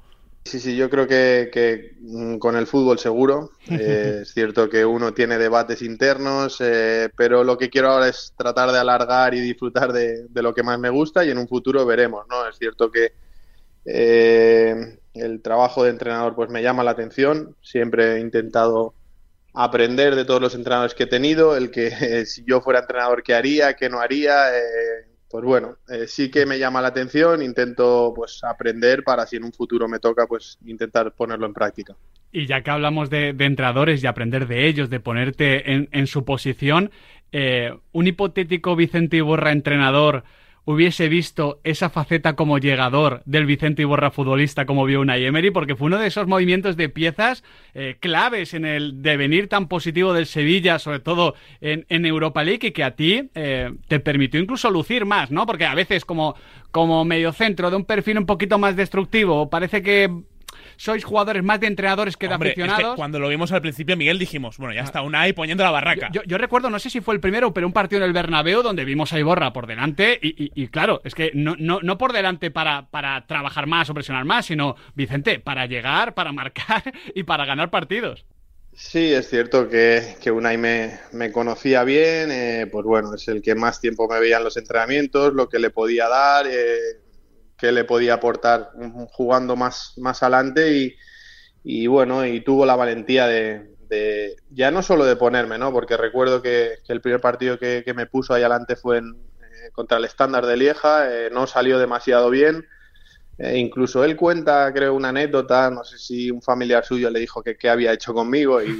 Sí, 0.45 0.59
sí, 0.59 0.75
yo 0.75 0.89
creo 0.89 1.07
que, 1.07 1.49
que, 1.53 1.95
mm, 2.01 2.37
con 2.37 2.57
el 2.57 2.67
fútbol 2.67 2.99
seguro. 2.99 3.51
Eh, 3.69 4.19
es 4.23 4.33
cierto 4.33 4.69
que 4.69 4.85
uno 4.85 5.13
tiene 5.13 5.37
debates 5.37 5.81
internos, 5.81 6.57
eh, 6.59 7.09
pero 7.15 7.43
lo 7.43 7.57
que 7.57 7.69
quiero 7.69 7.91
ahora 7.91 8.09
es 8.09 8.33
tratar 8.37 8.71
de 8.71 8.77
alargar 8.77 9.33
y 9.33 9.39
disfrutar 9.39 9.93
de, 9.93 10.27
de 10.27 10.41
lo 10.41 10.53
que 10.53 10.63
más 10.63 10.77
me 10.79 10.89
gusta 10.89 11.23
y 11.23 11.31
en 11.31 11.37
un 11.37 11.47
futuro 11.47 11.85
veremos, 11.85 12.25
¿no? 12.29 12.47
Es 12.47 12.57
cierto 12.57 12.91
que 12.91 13.13
eh, 13.85 14.99
el 15.13 15.41
trabajo 15.41 15.83
de 15.83 15.91
entrenador 15.91 16.35
pues 16.35 16.49
me 16.49 16.61
llama 16.61 16.83
la 16.83 16.91
atención. 16.91 17.55
Siempre 17.61 18.15
he 18.15 18.19
intentado 18.19 18.93
aprender 19.53 20.15
de 20.15 20.25
todos 20.25 20.41
los 20.41 20.55
entrenadores 20.55 20.93
que 20.95 21.03
he 21.03 21.07
tenido, 21.07 21.55
el 21.55 21.71
que 21.71 21.87
eh, 22.01 22.25
si 22.25 22.43
yo 22.45 22.61
fuera 22.61 22.79
entrenador, 22.79 23.23
¿qué 23.23 23.33
haría? 23.35 23.73
¿Qué 23.75 23.89
no 23.89 23.99
haría? 23.99 24.49
Eh, 24.55 25.05
pues 25.29 25.43
bueno, 25.45 25.77
eh, 25.89 26.05
sí 26.07 26.29
que 26.29 26.45
me 26.45 26.59
llama 26.59 26.81
la 26.81 26.89
atención, 26.89 27.41
intento 27.41 28.13
pues 28.15 28.43
aprender 28.43 29.03
para 29.03 29.25
si 29.25 29.37
en 29.37 29.45
un 29.45 29.53
futuro 29.53 29.87
me 29.87 29.99
toca 29.99 30.27
pues 30.27 30.59
intentar 30.65 31.11
ponerlo 31.13 31.45
en 31.45 31.53
práctica. 31.53 31.95
Y 32.31 32.45
ya 32.45 32.61
que 32.61 32.71
hablamos 32.71 33.09
de, 33.09 33.33
de 33.33 33.45
entrenadores 33.45 34.03
y 34.03 34.07
aprender 34.07 34.47
de 34.47 34.67
ellos, 34.67 34.89
de 34.89 34.99
ponerte 34.99 35.71
en, 35.71 35.89
en 35.91 36.07
su 36.07 36.25
posición, 36.25 36.91
un 37.93 38.07
hipotético 38.07 38.75
Vicente 38.75 39.17
Iborra 39.17 39.51
entrenador, 39.51 40.23
hubiese 40.65 41.09
visto 41.09 41.59
esa 41.63 41.89
faceta 41.89 42.35
como 42.35 42.57
llegador 42.57 43.21
del 43.25 43.45
Vicente 43.45 43.81
Iborra 43.81 44.11
futbolista 44.11 44.65
como 44.65 44.85
vio 44.85 45.01
una 45.01 45.17
Emery, 45.17 45.51
porque 45.51 45.75
fue 45.75 45.87
uno 45.87 45.97
de 45.97 46.07
esos 46.07 46.27
movimientos 46.27 46.77
de 46.77 46.89
piezas 46.89 47.43
eh, 47.73 47.97
claves 47.99 48.53
en 48.53 48.65
el 48.65 49.01
devenir 49.01 49.49
tan 49.49 49.67
positivo 49.67 50.13
del 50.13 50.25
Sevilla, 50.25 50.79
sobre 50.79 50.99
todo 50.99 51.35
en, 51.61 52.05
Europa 52.05 52.43
League, 52.43 52.67
y 52.67 52.71
que 52.71 52.83
a 52.83 52.95
ti 52.95 53.29
eh, 53.35 53.73
te 53.87 53.99
permitió 53.99 54.39
incluso 54.39 54.69
lucir 54.69 55.05
más, 55.05 55.31
¿no? 55.31 55.45
Porque 55.45 55.65
a 55.65 55.75
veces 55.75 56.05
como, 56.05 56.35
como 56.71 57.05
centro 57.33 57.69
de 57.69 57.77
un 57.77 57.85
perfil 57.85 58.19
un 58.19 58.25
poquito 58.25 58.57
más 58.57 58.75
destructivo, 58.75 59.49
parece 59.49 59.81
que 59.81 60.09
sois 60.77 61.03
jugadores 61.03 61.43
más 61.43 61.59
de 61.59 61.67
entrenadores 61.67 62.17
que 62.17 62.27
de 62.27 62.35
aficionados. 62.35 62.95
cuando 62.95 63.19
lo 63.19 63.29
vimos 63.29 63.51
al 63.51 63.61
principio, 63.61 63.97
Miguel, 63.97 64.19
dijimos, 64.19 64.57
bueno, 64.57 64.73
ya 64.73 64.81
ah. 64.81 64.85
está 64.85 65.03
ahí 65.13 65.33
poniendo 65.33 65.63
la 65.63 65.71
barraca. 65.71 66.09
Yo, 66.11 66.37
recuerdo, 66.37 66.69
no 66.69 66.79
sé 66.79 66.89
si 66.89 67.01
fue 67.01 67.13
el 67.13 67.19
primero, 67.19 67.53
pero 67.53 67.67
un 67.67 67.73
partido 67.73 68.01
en 68.01 68.07
el 68.07 68.13
Bernabéu 68.13 68.61
donde 68.61 68.85
vimos 68.85 69.13
a 69.13 69.19
Iborra 69.19 69.53
por 69.53 69.67
delante 69.67 70.19
y, 70.21 70.67
claro, 70.67 71.01
es 71.03 71.15
que 71.15 71.31
no, 71.33 71.55
no, 71.57 71.79
no 71.81 71.97
por 71.97 72.13
delante 72.13 72.51
para, 72.51 72.89
para 72.89 73.25
trabajar 73.27 73.67
más 73.67 73.89
o 73.89 73.93
presionar 73.93 74.25
más, 74.25 74.45
sino, 74.45 74.75
Vicente, 74.95 75.39
para 75.39 75.65
llegar, 75.65 76.13
para 76.13 76.31
marcar 76.31 76.83
y 77.15 77.23
para 77.23 77.45
ganar 77.45 77.69
partidos. 77.69 78.25
Sí, 78.75 79.13
es 79.13 79.29
cierto 79.29 79.69
que, 79.69 80.15
que 80.19 80.31
Unai 80.31 80.57
me, 80.57 80.99
me 81.11 81.31
conocía 81.31 81.83
bien, 81.83 82.31
eh, 82.31 82.67
pues 82.71 82.83
bueno, 82.85 83.13
es 83.13 83.27
el 83.27 83.41
que 83.43 83.53
más 83.53 83.79
tiempo 83.79 84.07
me 84.07 84.19
veía 84.19 84.37
en 84.37 84.43
los 84.43 84.57
entrenamientos, 84.57 85.33
lo 85.33 85.47
que 85.47 85.59
le 85.59 85.69
podía 85.69 86.07
dar, 86.07 86.47
eh, 86.47 87.02
que 87.57 87.71
le 87.71 87.83
podía 87.83 88.15
aportar 88.15 88.71
jugando 89.11 89.55
más, 89.55 89.93
más 89.97 90.23
adelante 90.23 90.95
y, 91.63 91.87
bueno, 91.87 92.25
y 92.25 92.41
tuvo 92.41 92.65
la 92.65 92.75
valentía 92.75 93.27
de, 93.27 93.73
ya 94.49 94.71
no 94.71 94.81
solo 94.81 95.05
de 95.05 95.15
ponerme, 95.15 95.57
¿no? 95.57 95.71
Porque 95.71 95.97
recuerdo 95.97 96.41
que, 96.41 96.79
el 96.87 97.01
primer 97.01 97.21
partido 97.21 97.59
que, 97.59 97.83
me 97.95 98.07
puso 98.07 98.33
ahí 98.33 98.41
adelante 98.41 98.75
fue 98.75 98.97
eh, 98.97 99.01
contra 99.71 99.97
el 99.97 100.05
estándar 100.05 100.45
de 100.45 100.57
Lieja, 100.57 101.11
eh, 101.11 101.29
no 101.31 101.47
salió 101.47 101.77
demasiado 101.79 102.29
bien. 102.29 102.65
Eh, 103.39 103.57
incluso 103.57 104.03
él 104.03 104.15
cuenta, 104.15 104.71
creo, 104.73 104.93
una 104.93 105.09
anécdota, 105.09 105.71
no 105.71 105.83
sé 105.83 105.97
si 105.97 106.29
un 106.29 106.41
familiar 106.41 106.85
suyo 106.85 107.09
le 107.09 107.19
dijo 107.19 107.41
que 107.41 107.57
qué 107.57 107.67
había 107.67 107.91
hecho 107.91 108.13
conmigo 108.13 108.61
y, 108.61 108.79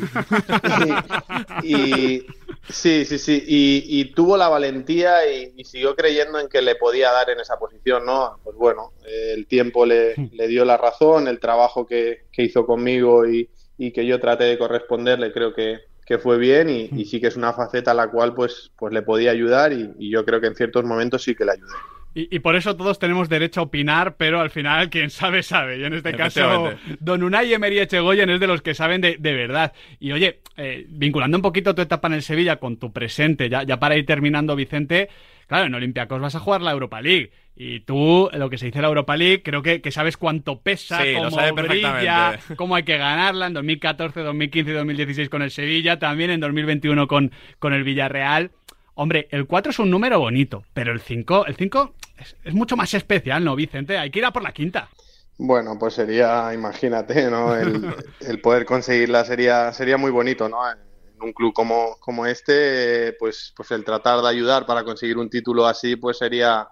sí, 2.70 3.06
sí, 3.06 3.18
sí, 3.18 3.44
y, 3.46 4.06
tuvo 4.14 4.38
la 4.38 4.50
valentía 4.50 5.30
y, 5.32 5.64
siguió 5.64 5.96
creyendo 5.96 6.40
en 6.40 6.48
que 6.48 6.62
le 6.62 6.76
podía 6.76 7.12
dar 7.12 7.30
en 7.30 7.40
esa 7.40 7.58
posición, 7.58 8.06
¿no? 8.06 8.40
Pues 8.44 8.56
bueno, 8.56 8.94
el 9.06 9.48
tiempo 9.48 9.86
le, 9.86 10.16
dio 10.48 10.66
la 10.66 10.78
razón, 10.78 11.28
el 11.28 11.40
trabajo 11.40 11.86
que, 11.86 12.26
hizo 12.38 12.66
conmigo 12.66 13.28
y, 13.28 13.50
que 13.92 14.06
yo 14.06 14.20
traté 14.20 14.46
de 14.46 14.58
corresponderle 14.58 15.34
creo 15.34 15.54
que, 15.54 15.82
que 16.06 16.18
fue 16.18 16.38
bien 16.38 16.70
y, 16.70 17.06
sí 17.06 17.20
que 17.20 17.28
es 17.28 17.36
una 17.36 17.54
faceta 17.54 17.92
a 17.92 17.96
la 17.96 18.10
cual 18.10 18.34
pues, 18.34 18.72
pues 18.78 18.94
le 18.94 19.02
podía 19.02 19.32
ayudar 19.32 19.74
y 19.74 20.10
yo 20.10 20.24
creo 20.24 20.40
que 20.40 20.48
en 20.48 20.56
ciertos 20.56 20.84
momentos 20.84 21.24
sí 21.24 21.36
que 21.36 21.46
le 21.46 21.52
ayudé. 21.52 21.74
Y, 22.16 22.40
por 22.40 22.56
eso 22.56 22.76
todos 22.76 23.00
tenemos 23.00 23.28
derecho 23.28 23.62
a 23.62 23.64
opinar, 23.64 24.18
pero 24.18 24.40
al 24.40 24.52
final 24.52 24.92
quien 24.92 25.10
sabe, 25.10 25.42
sabe. 25.42 25.80
Y 25.80 25.84
en 25.84 25.94
este 25.94 26.14
caso, 26.14 26.72
Don 27.00 27.24
Unai 27.24 27.52
Emery 27.52 27.80
Echegoyen 27.80 28.30
es 28.30 28.40
de 28.40 28.46
los 28.46 28.62
que 28.62 28.76
saben 28.76 29.02
de, 29.02 29.18
verdad. 29.18 29.74
Y 30.00 30.12
oye, 30.12 30.42
eh, 30.58 30.86
vinculando 30.90 31.38
un 31.38 31.42
poquito 31.42 31.74
tu 31.74 31.82
etapa 31.82 32.08
en 32.10 32.14
el 32.14 32.22
Sevilla 32.22 32.58
con 32.58 32.78
tu 32.78 32.94
presente, 32.94 33.50
ya, 33.50 33.64
ya 33.64 33.80
para 33.80 33.98
ir 33.98 34.06
terminando, 34.06 34.56
Vicente, 34.56 35.10
claro, 35.48 35.66
en 35.66 35.74
Olympiacos 35.74 36.22
vas 36.22 36.36
a 36.36 36.40
jugar 36.40 36.62
la 36.62 36.72
Europa 36.72 37.02
League. 37.02 37.32
Y 37.56 37.82
tú, 37.82 38.30
lo 38.34 38.50
que 38.50 38.58
se 38.58 38.68
dice 38.68 38.82
la 38.82 38.88
Europa 38.88 39.16
League, 39.16 39.42
creo 39.44 39.64
que, 39.64 39.82
que 39.82 39.92
sabes 39.92 40.18
cuánto 40.18 40.62
pesa, 40.62 41.00
cómo 41.16 41.54
brilla, 41.54 42.40
cómo 42.56 42.76
hay 42.76 42.84
que 42.84 42.98
ganarla 42.98 43.48
en 43.48 43.54
2014, 43.54 44.22
2015 44.22 44.72
y 44.72 44.74
2016 44.74 45.30
con 45.30 45.42
el 45.42 45.52
Sevilla, 45.52 46.00
también 46.00 46.30
en 46.32 46.40
2021 46.40 47.08
con, 47.08 47.32
con 47.60 47.74
el 47.74 47.84
Villarreal. 47.84 48.52
Hombre, 48.96 49.28
el 49.32 49.46
4 49.46 49.72
es 49.72 49.80
un 49.80 49.90
número 49.90 50.20
bonito, 50.20 50.64
pero 50.74 50.92
el 50.94 51.00
5, 51.00 51.46
el 51.48 51.56
5 51.56 51.94
es, 52.18 52.54
mucho 52.54 52.76
más 52.76 52.94
especial, 52.94 53.44
¿no, 53.44 53.56
Vicente? 53.56 53.98
Hay 53.98 54.12
que 54.12 54.20
ir 54.20 54.26
a 54.26 54.34
por 54.34 54.44
la 54.44 54.54
quinta. 54.54 54.90
Bueno, 55.38 55.78
pues 55.80 55.96
sería, 55.96 56.54
imagínate, 56.54 57.30
¿no? 57.30 57.56
El, 57.56 57.94
poder 58.42 58.66
conseguirla 58.66 59.26
sería, 59.26 59.74
sería 59.74 59.98
muy 59.98 60.12
bonito, 60.12 60.48
¿no? 60.48 60.70
En 60.70 60.78
un 61.22 61.34
club 61.34 61.54
como, 61.54 61.98
como 62.00 62.26
este, 62.26 63.14
pues, 63.14 63.54
pues 63.56 63.72
el 63.72 63.84
tratar 63.84 64.22
de 64.22 64.30
ayudar 64.30 64.66
para 64.66 64.84
conseguir 64.84 65.18
un 65.18 65.30
título 65.30 65.66
así, 65.66 65.96
pues 65.96 66.18
sería, 66.18 66.68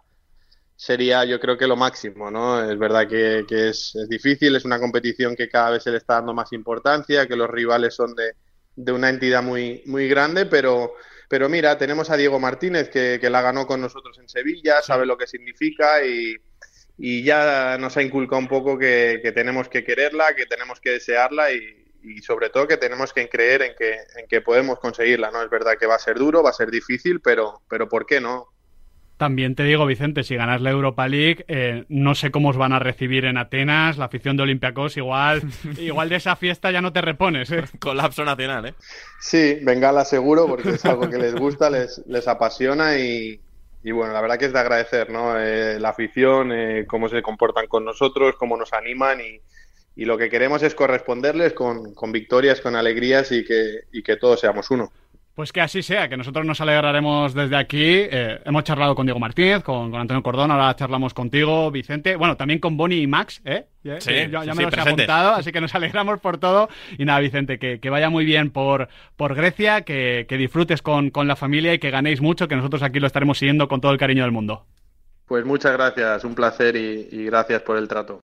sería 0.76 1.26
yo 1.26 1.40
creo 1.40 1.58
que 1.58 1.68
lo 1.68 1.76
máximo, 1.76 2.30
¿no? 2.30 2.64
Es 2.64 2.78
verdad 2.78 3.08
que, 3.08 3.46
es, 3.50 3.96
es, 3.96 4.10
difícil, 4.10 4.56
es 4.56 4.66
una 4.66 4.80
competición 4.80 5.36
que 5.36 5.50
cada 5.50 5.72
vez 5.72 5.84
se 5.84 5.92
le 5.92 5.98
está 5.98 6.16
dando 6.16 6.34
más 6.34 6.54
importancia, 6.54 7.28
que 7.28 7.36
los 7.36 7.50
rivales 7.50 7.96
son 7.96 8.14
de, 8.14 8.36
de 8.86 8.92
una 8.92 9.10
entidad 9.10 9.44
muy, 9.44 9.84
muy 9.86 10.08
grande, 10.08 10.46
pero 10.46 10.94
pero 11.32 11.48
mira, 11.48 11.78
tenemos 11.78 12.10
a 12.10 12.18
Diego 12.18 12.42
Martínez 12.42 12.90
que, 12.90 13.18
la 13.30 13.42
ganó 13.42 13.66
con 13.66 13.80
nosotros 13.80 14.20
en 14.20 14.28
Sevilla, 14.28 14.82
sabe 14.82 15.06
lo 15.06 15.18
que 15.18 15.28
significa 15.28 16.06
y, 16.06 16.36
ya 17.24 17.78
nos 17.80 17.96
ha 17.96 18.04
inculcado 18.04 18.38
un 18.38 18.50
poco 18.50 18.78
que, 18.78 19.32
tenemos 19.34 19.70
que 19.70 19.86
quererla, 19.86 20.36
que 20.36 20.46
tenemos 20.46 20.82
que 20.82 20.90
desearla 20.90 21.54
y, 21.54 22.22
sobre 22.22 22.50
todo 22.50 22.68
que 22.68 22.76
tenemos 22.76 23.14
que 23.14 23.30
creer 23.30 23.62
en 23.62 23.76
que, 23.78 23.94
en 24.18 24.28
que 24.28 24.42
podemos 24.42 24.78
conseguirla. 24.80 25.32
¿no? 25.32 25.42
Es 25.42 25.50
verdad 25.50 25.78
que 25.80 25.86
va 25.86 25.96
a 25.96 26.00
ser 26.00 26.18
duro, 26.18 26.44
va 26.44 26.50
a 26.50 26.54
ser 26.54 26.70
difícil, 26.70 27.22
pero, 27.22 27.62
pero 27.70 27.88
¿por 27.88 28.06
qué 28.06 28.20
no? 28.20 28.51
También 29.22 29.54
te 29.54 29.62
digo, 29.62 29.86
Vicente, 29.86 30.24
si 30.24 30.36
ganas 30.36 30.62
la 30.62 30.72
Europa 30.72 31.08
League, 31.08 31.46
eh, 31.48 31.86
no 31.90 32.16
sé 32.16 32.32
cómo 32.32 32.50
os 32.50 32.58
van 32.58 32.74
a 32.74 32.80
recibir 32.80 33.26
en 33.26 33.38
Atenas, 33.38 34.00
la 34.00 34.06
afición 34.06 34.36
de 34.36 34.42
Olympiacos, 34.42 34.98
igual, 34.98 35.44
igual 35.78 36.10
de 36.10 36.16
esa 36.16 36.36
fiesta 36.36 36.72
ya 36.72 36.82
no 36.82 36.92
te 36.92 37.02
repones. 37.02 37.52
¿eh? 37.52 37.64
Colapso 37.80 38.26
nacional, 38.26 38.66
¿eh? 38.66 38.74
Sí, 39.20 39.60
la 39.62 40.06
seguro, 40.06 40.48
porque 40.48 40.70
es 40.70 40.86
algo 40.86 41.08
que 41.08 41.20
les 41.20 41.36
gusta, 41.36 41.70
les, 41.70 42.02
les 42.08 42.28
apasiona 42.28 42.98
y, 42.98 43.40
bueno, 43.84 44.12
la 44.12 44.22
verdad 44.22 44.40
que 44.40 44.46
es 44.46 44.54
de 44.54 44.60
agradecer, 44.60 45.12
¿no? 45.12 45.40
Eh, 45.40 45.80
la 45.80 45.90
afición, 45.90 46.52
eh, 46.52 46.86
cómo 46.88 47.08
se 47.08 47.22
comportan 47.22 47.68
con 47.68 47.86
nosotros, 47.86 48.38
cómo 48.40 48.58
nos 48.58 48.74
animan 48.74 49.22
y, 49.22 49.40
y 49.96 50.06
lo 50.06 50.18
que 50.18 50.32
queremos 50.32 50.64
es 50.64 50.74
corresponderles 50.74 51.54
con, 51.54 51.94
con 51.94 52.12
victorias, 52.12 52.60
con 52.60 52.76
alegrías 52.76 53.32
y 53.32 53.46
que, 53.46 53.82
y 53.92 54.02
que 54.02 54.18
todos 54.18 54.40
seamos 54.40 54.72
uno. 54.72 54.92
Pues 55.34 55.54
que 55.54 55.62
así 55.62 55.82
sea, 55.82 56.10
que 56.10 56.18
nosotros 56.18 56.46
nos 56.46 56.60
alegraremos 56.60 57.34
desde 57.34 57.56
aquí. 57.56 57.82
Eh, 57.84 58.42
hemos 58.44 58.66
charlado 58.66 58.96
con 58.96 59.06
Diego 59.06 59.20
Martínez, 59.20 59.64
con, 59.64 59.96
Antonio 59.96 60.22
Cordón, 60.22 60.52
ahora 60.52 60.76
charlamos 60.76 61.14
contigo, 61.14 61.72
Vicente. 61.72 62.18
Bueno, 62.18 62.36
también 62.36 62.60
con 62.60 62.76
Bonnie 62.76 63.02
y 63.02 63.08
Max, 63.08 63.42
¿eh? 63.46 63.66
Sí, 64.00 64.12
ya, 64.30 64.42
me 64.54 64.64
los 64.64 64.74
he 64.74 64.82
apuntado, 64.82 65.32
así 65.32 65.54
que 65.54 65.62
nos 65.62 65.74
alegramos 65.76 66.20
por 66.20 66.38
todo. 66.38 66.68
Y 66.98 67.06
nada, 67.06 67.22
Vicente, 67.22 67.60
que, 67.60 67.90
vaya 67.90 68.10
muy 68.10 68.26
bien 68.26 68.52
por, 68.52 68.90
por 69.16 69.34
Grecia, 69.34 69.82
que, 69.82 70.26
disfrutes 70.30 70.82
con, 70.82 71.12
la 71.16 71.36
familia 71.38 71.74
y 71.74 71.80
que 71.80 71.92
ganéis 71.92 72.20
mucho, 72.20 72.50
que 72.50 72.58
nosotros 72.58 72.84
aquí 72.84 73.00
lo 73.00 73.08
estaremos 73.08 73.38
siguiendo 73.38 73.70
con 73.70 73.80
todo 73.80 73.94
el 73.94 73.98
cariño 73.98 74.24
del 74.24 74.34
mundo. 74.34 74.66
Pues 75.28 75.46
muchas 75.46 75.72
gracias, 75.72 76.26
un 76.26 76.36
placer 76.36 76.76
y 76.76 77.24
gracias 77.26 77.62
por 77.62 77.78
el 77.78 77.88
trato. 77.88 78.20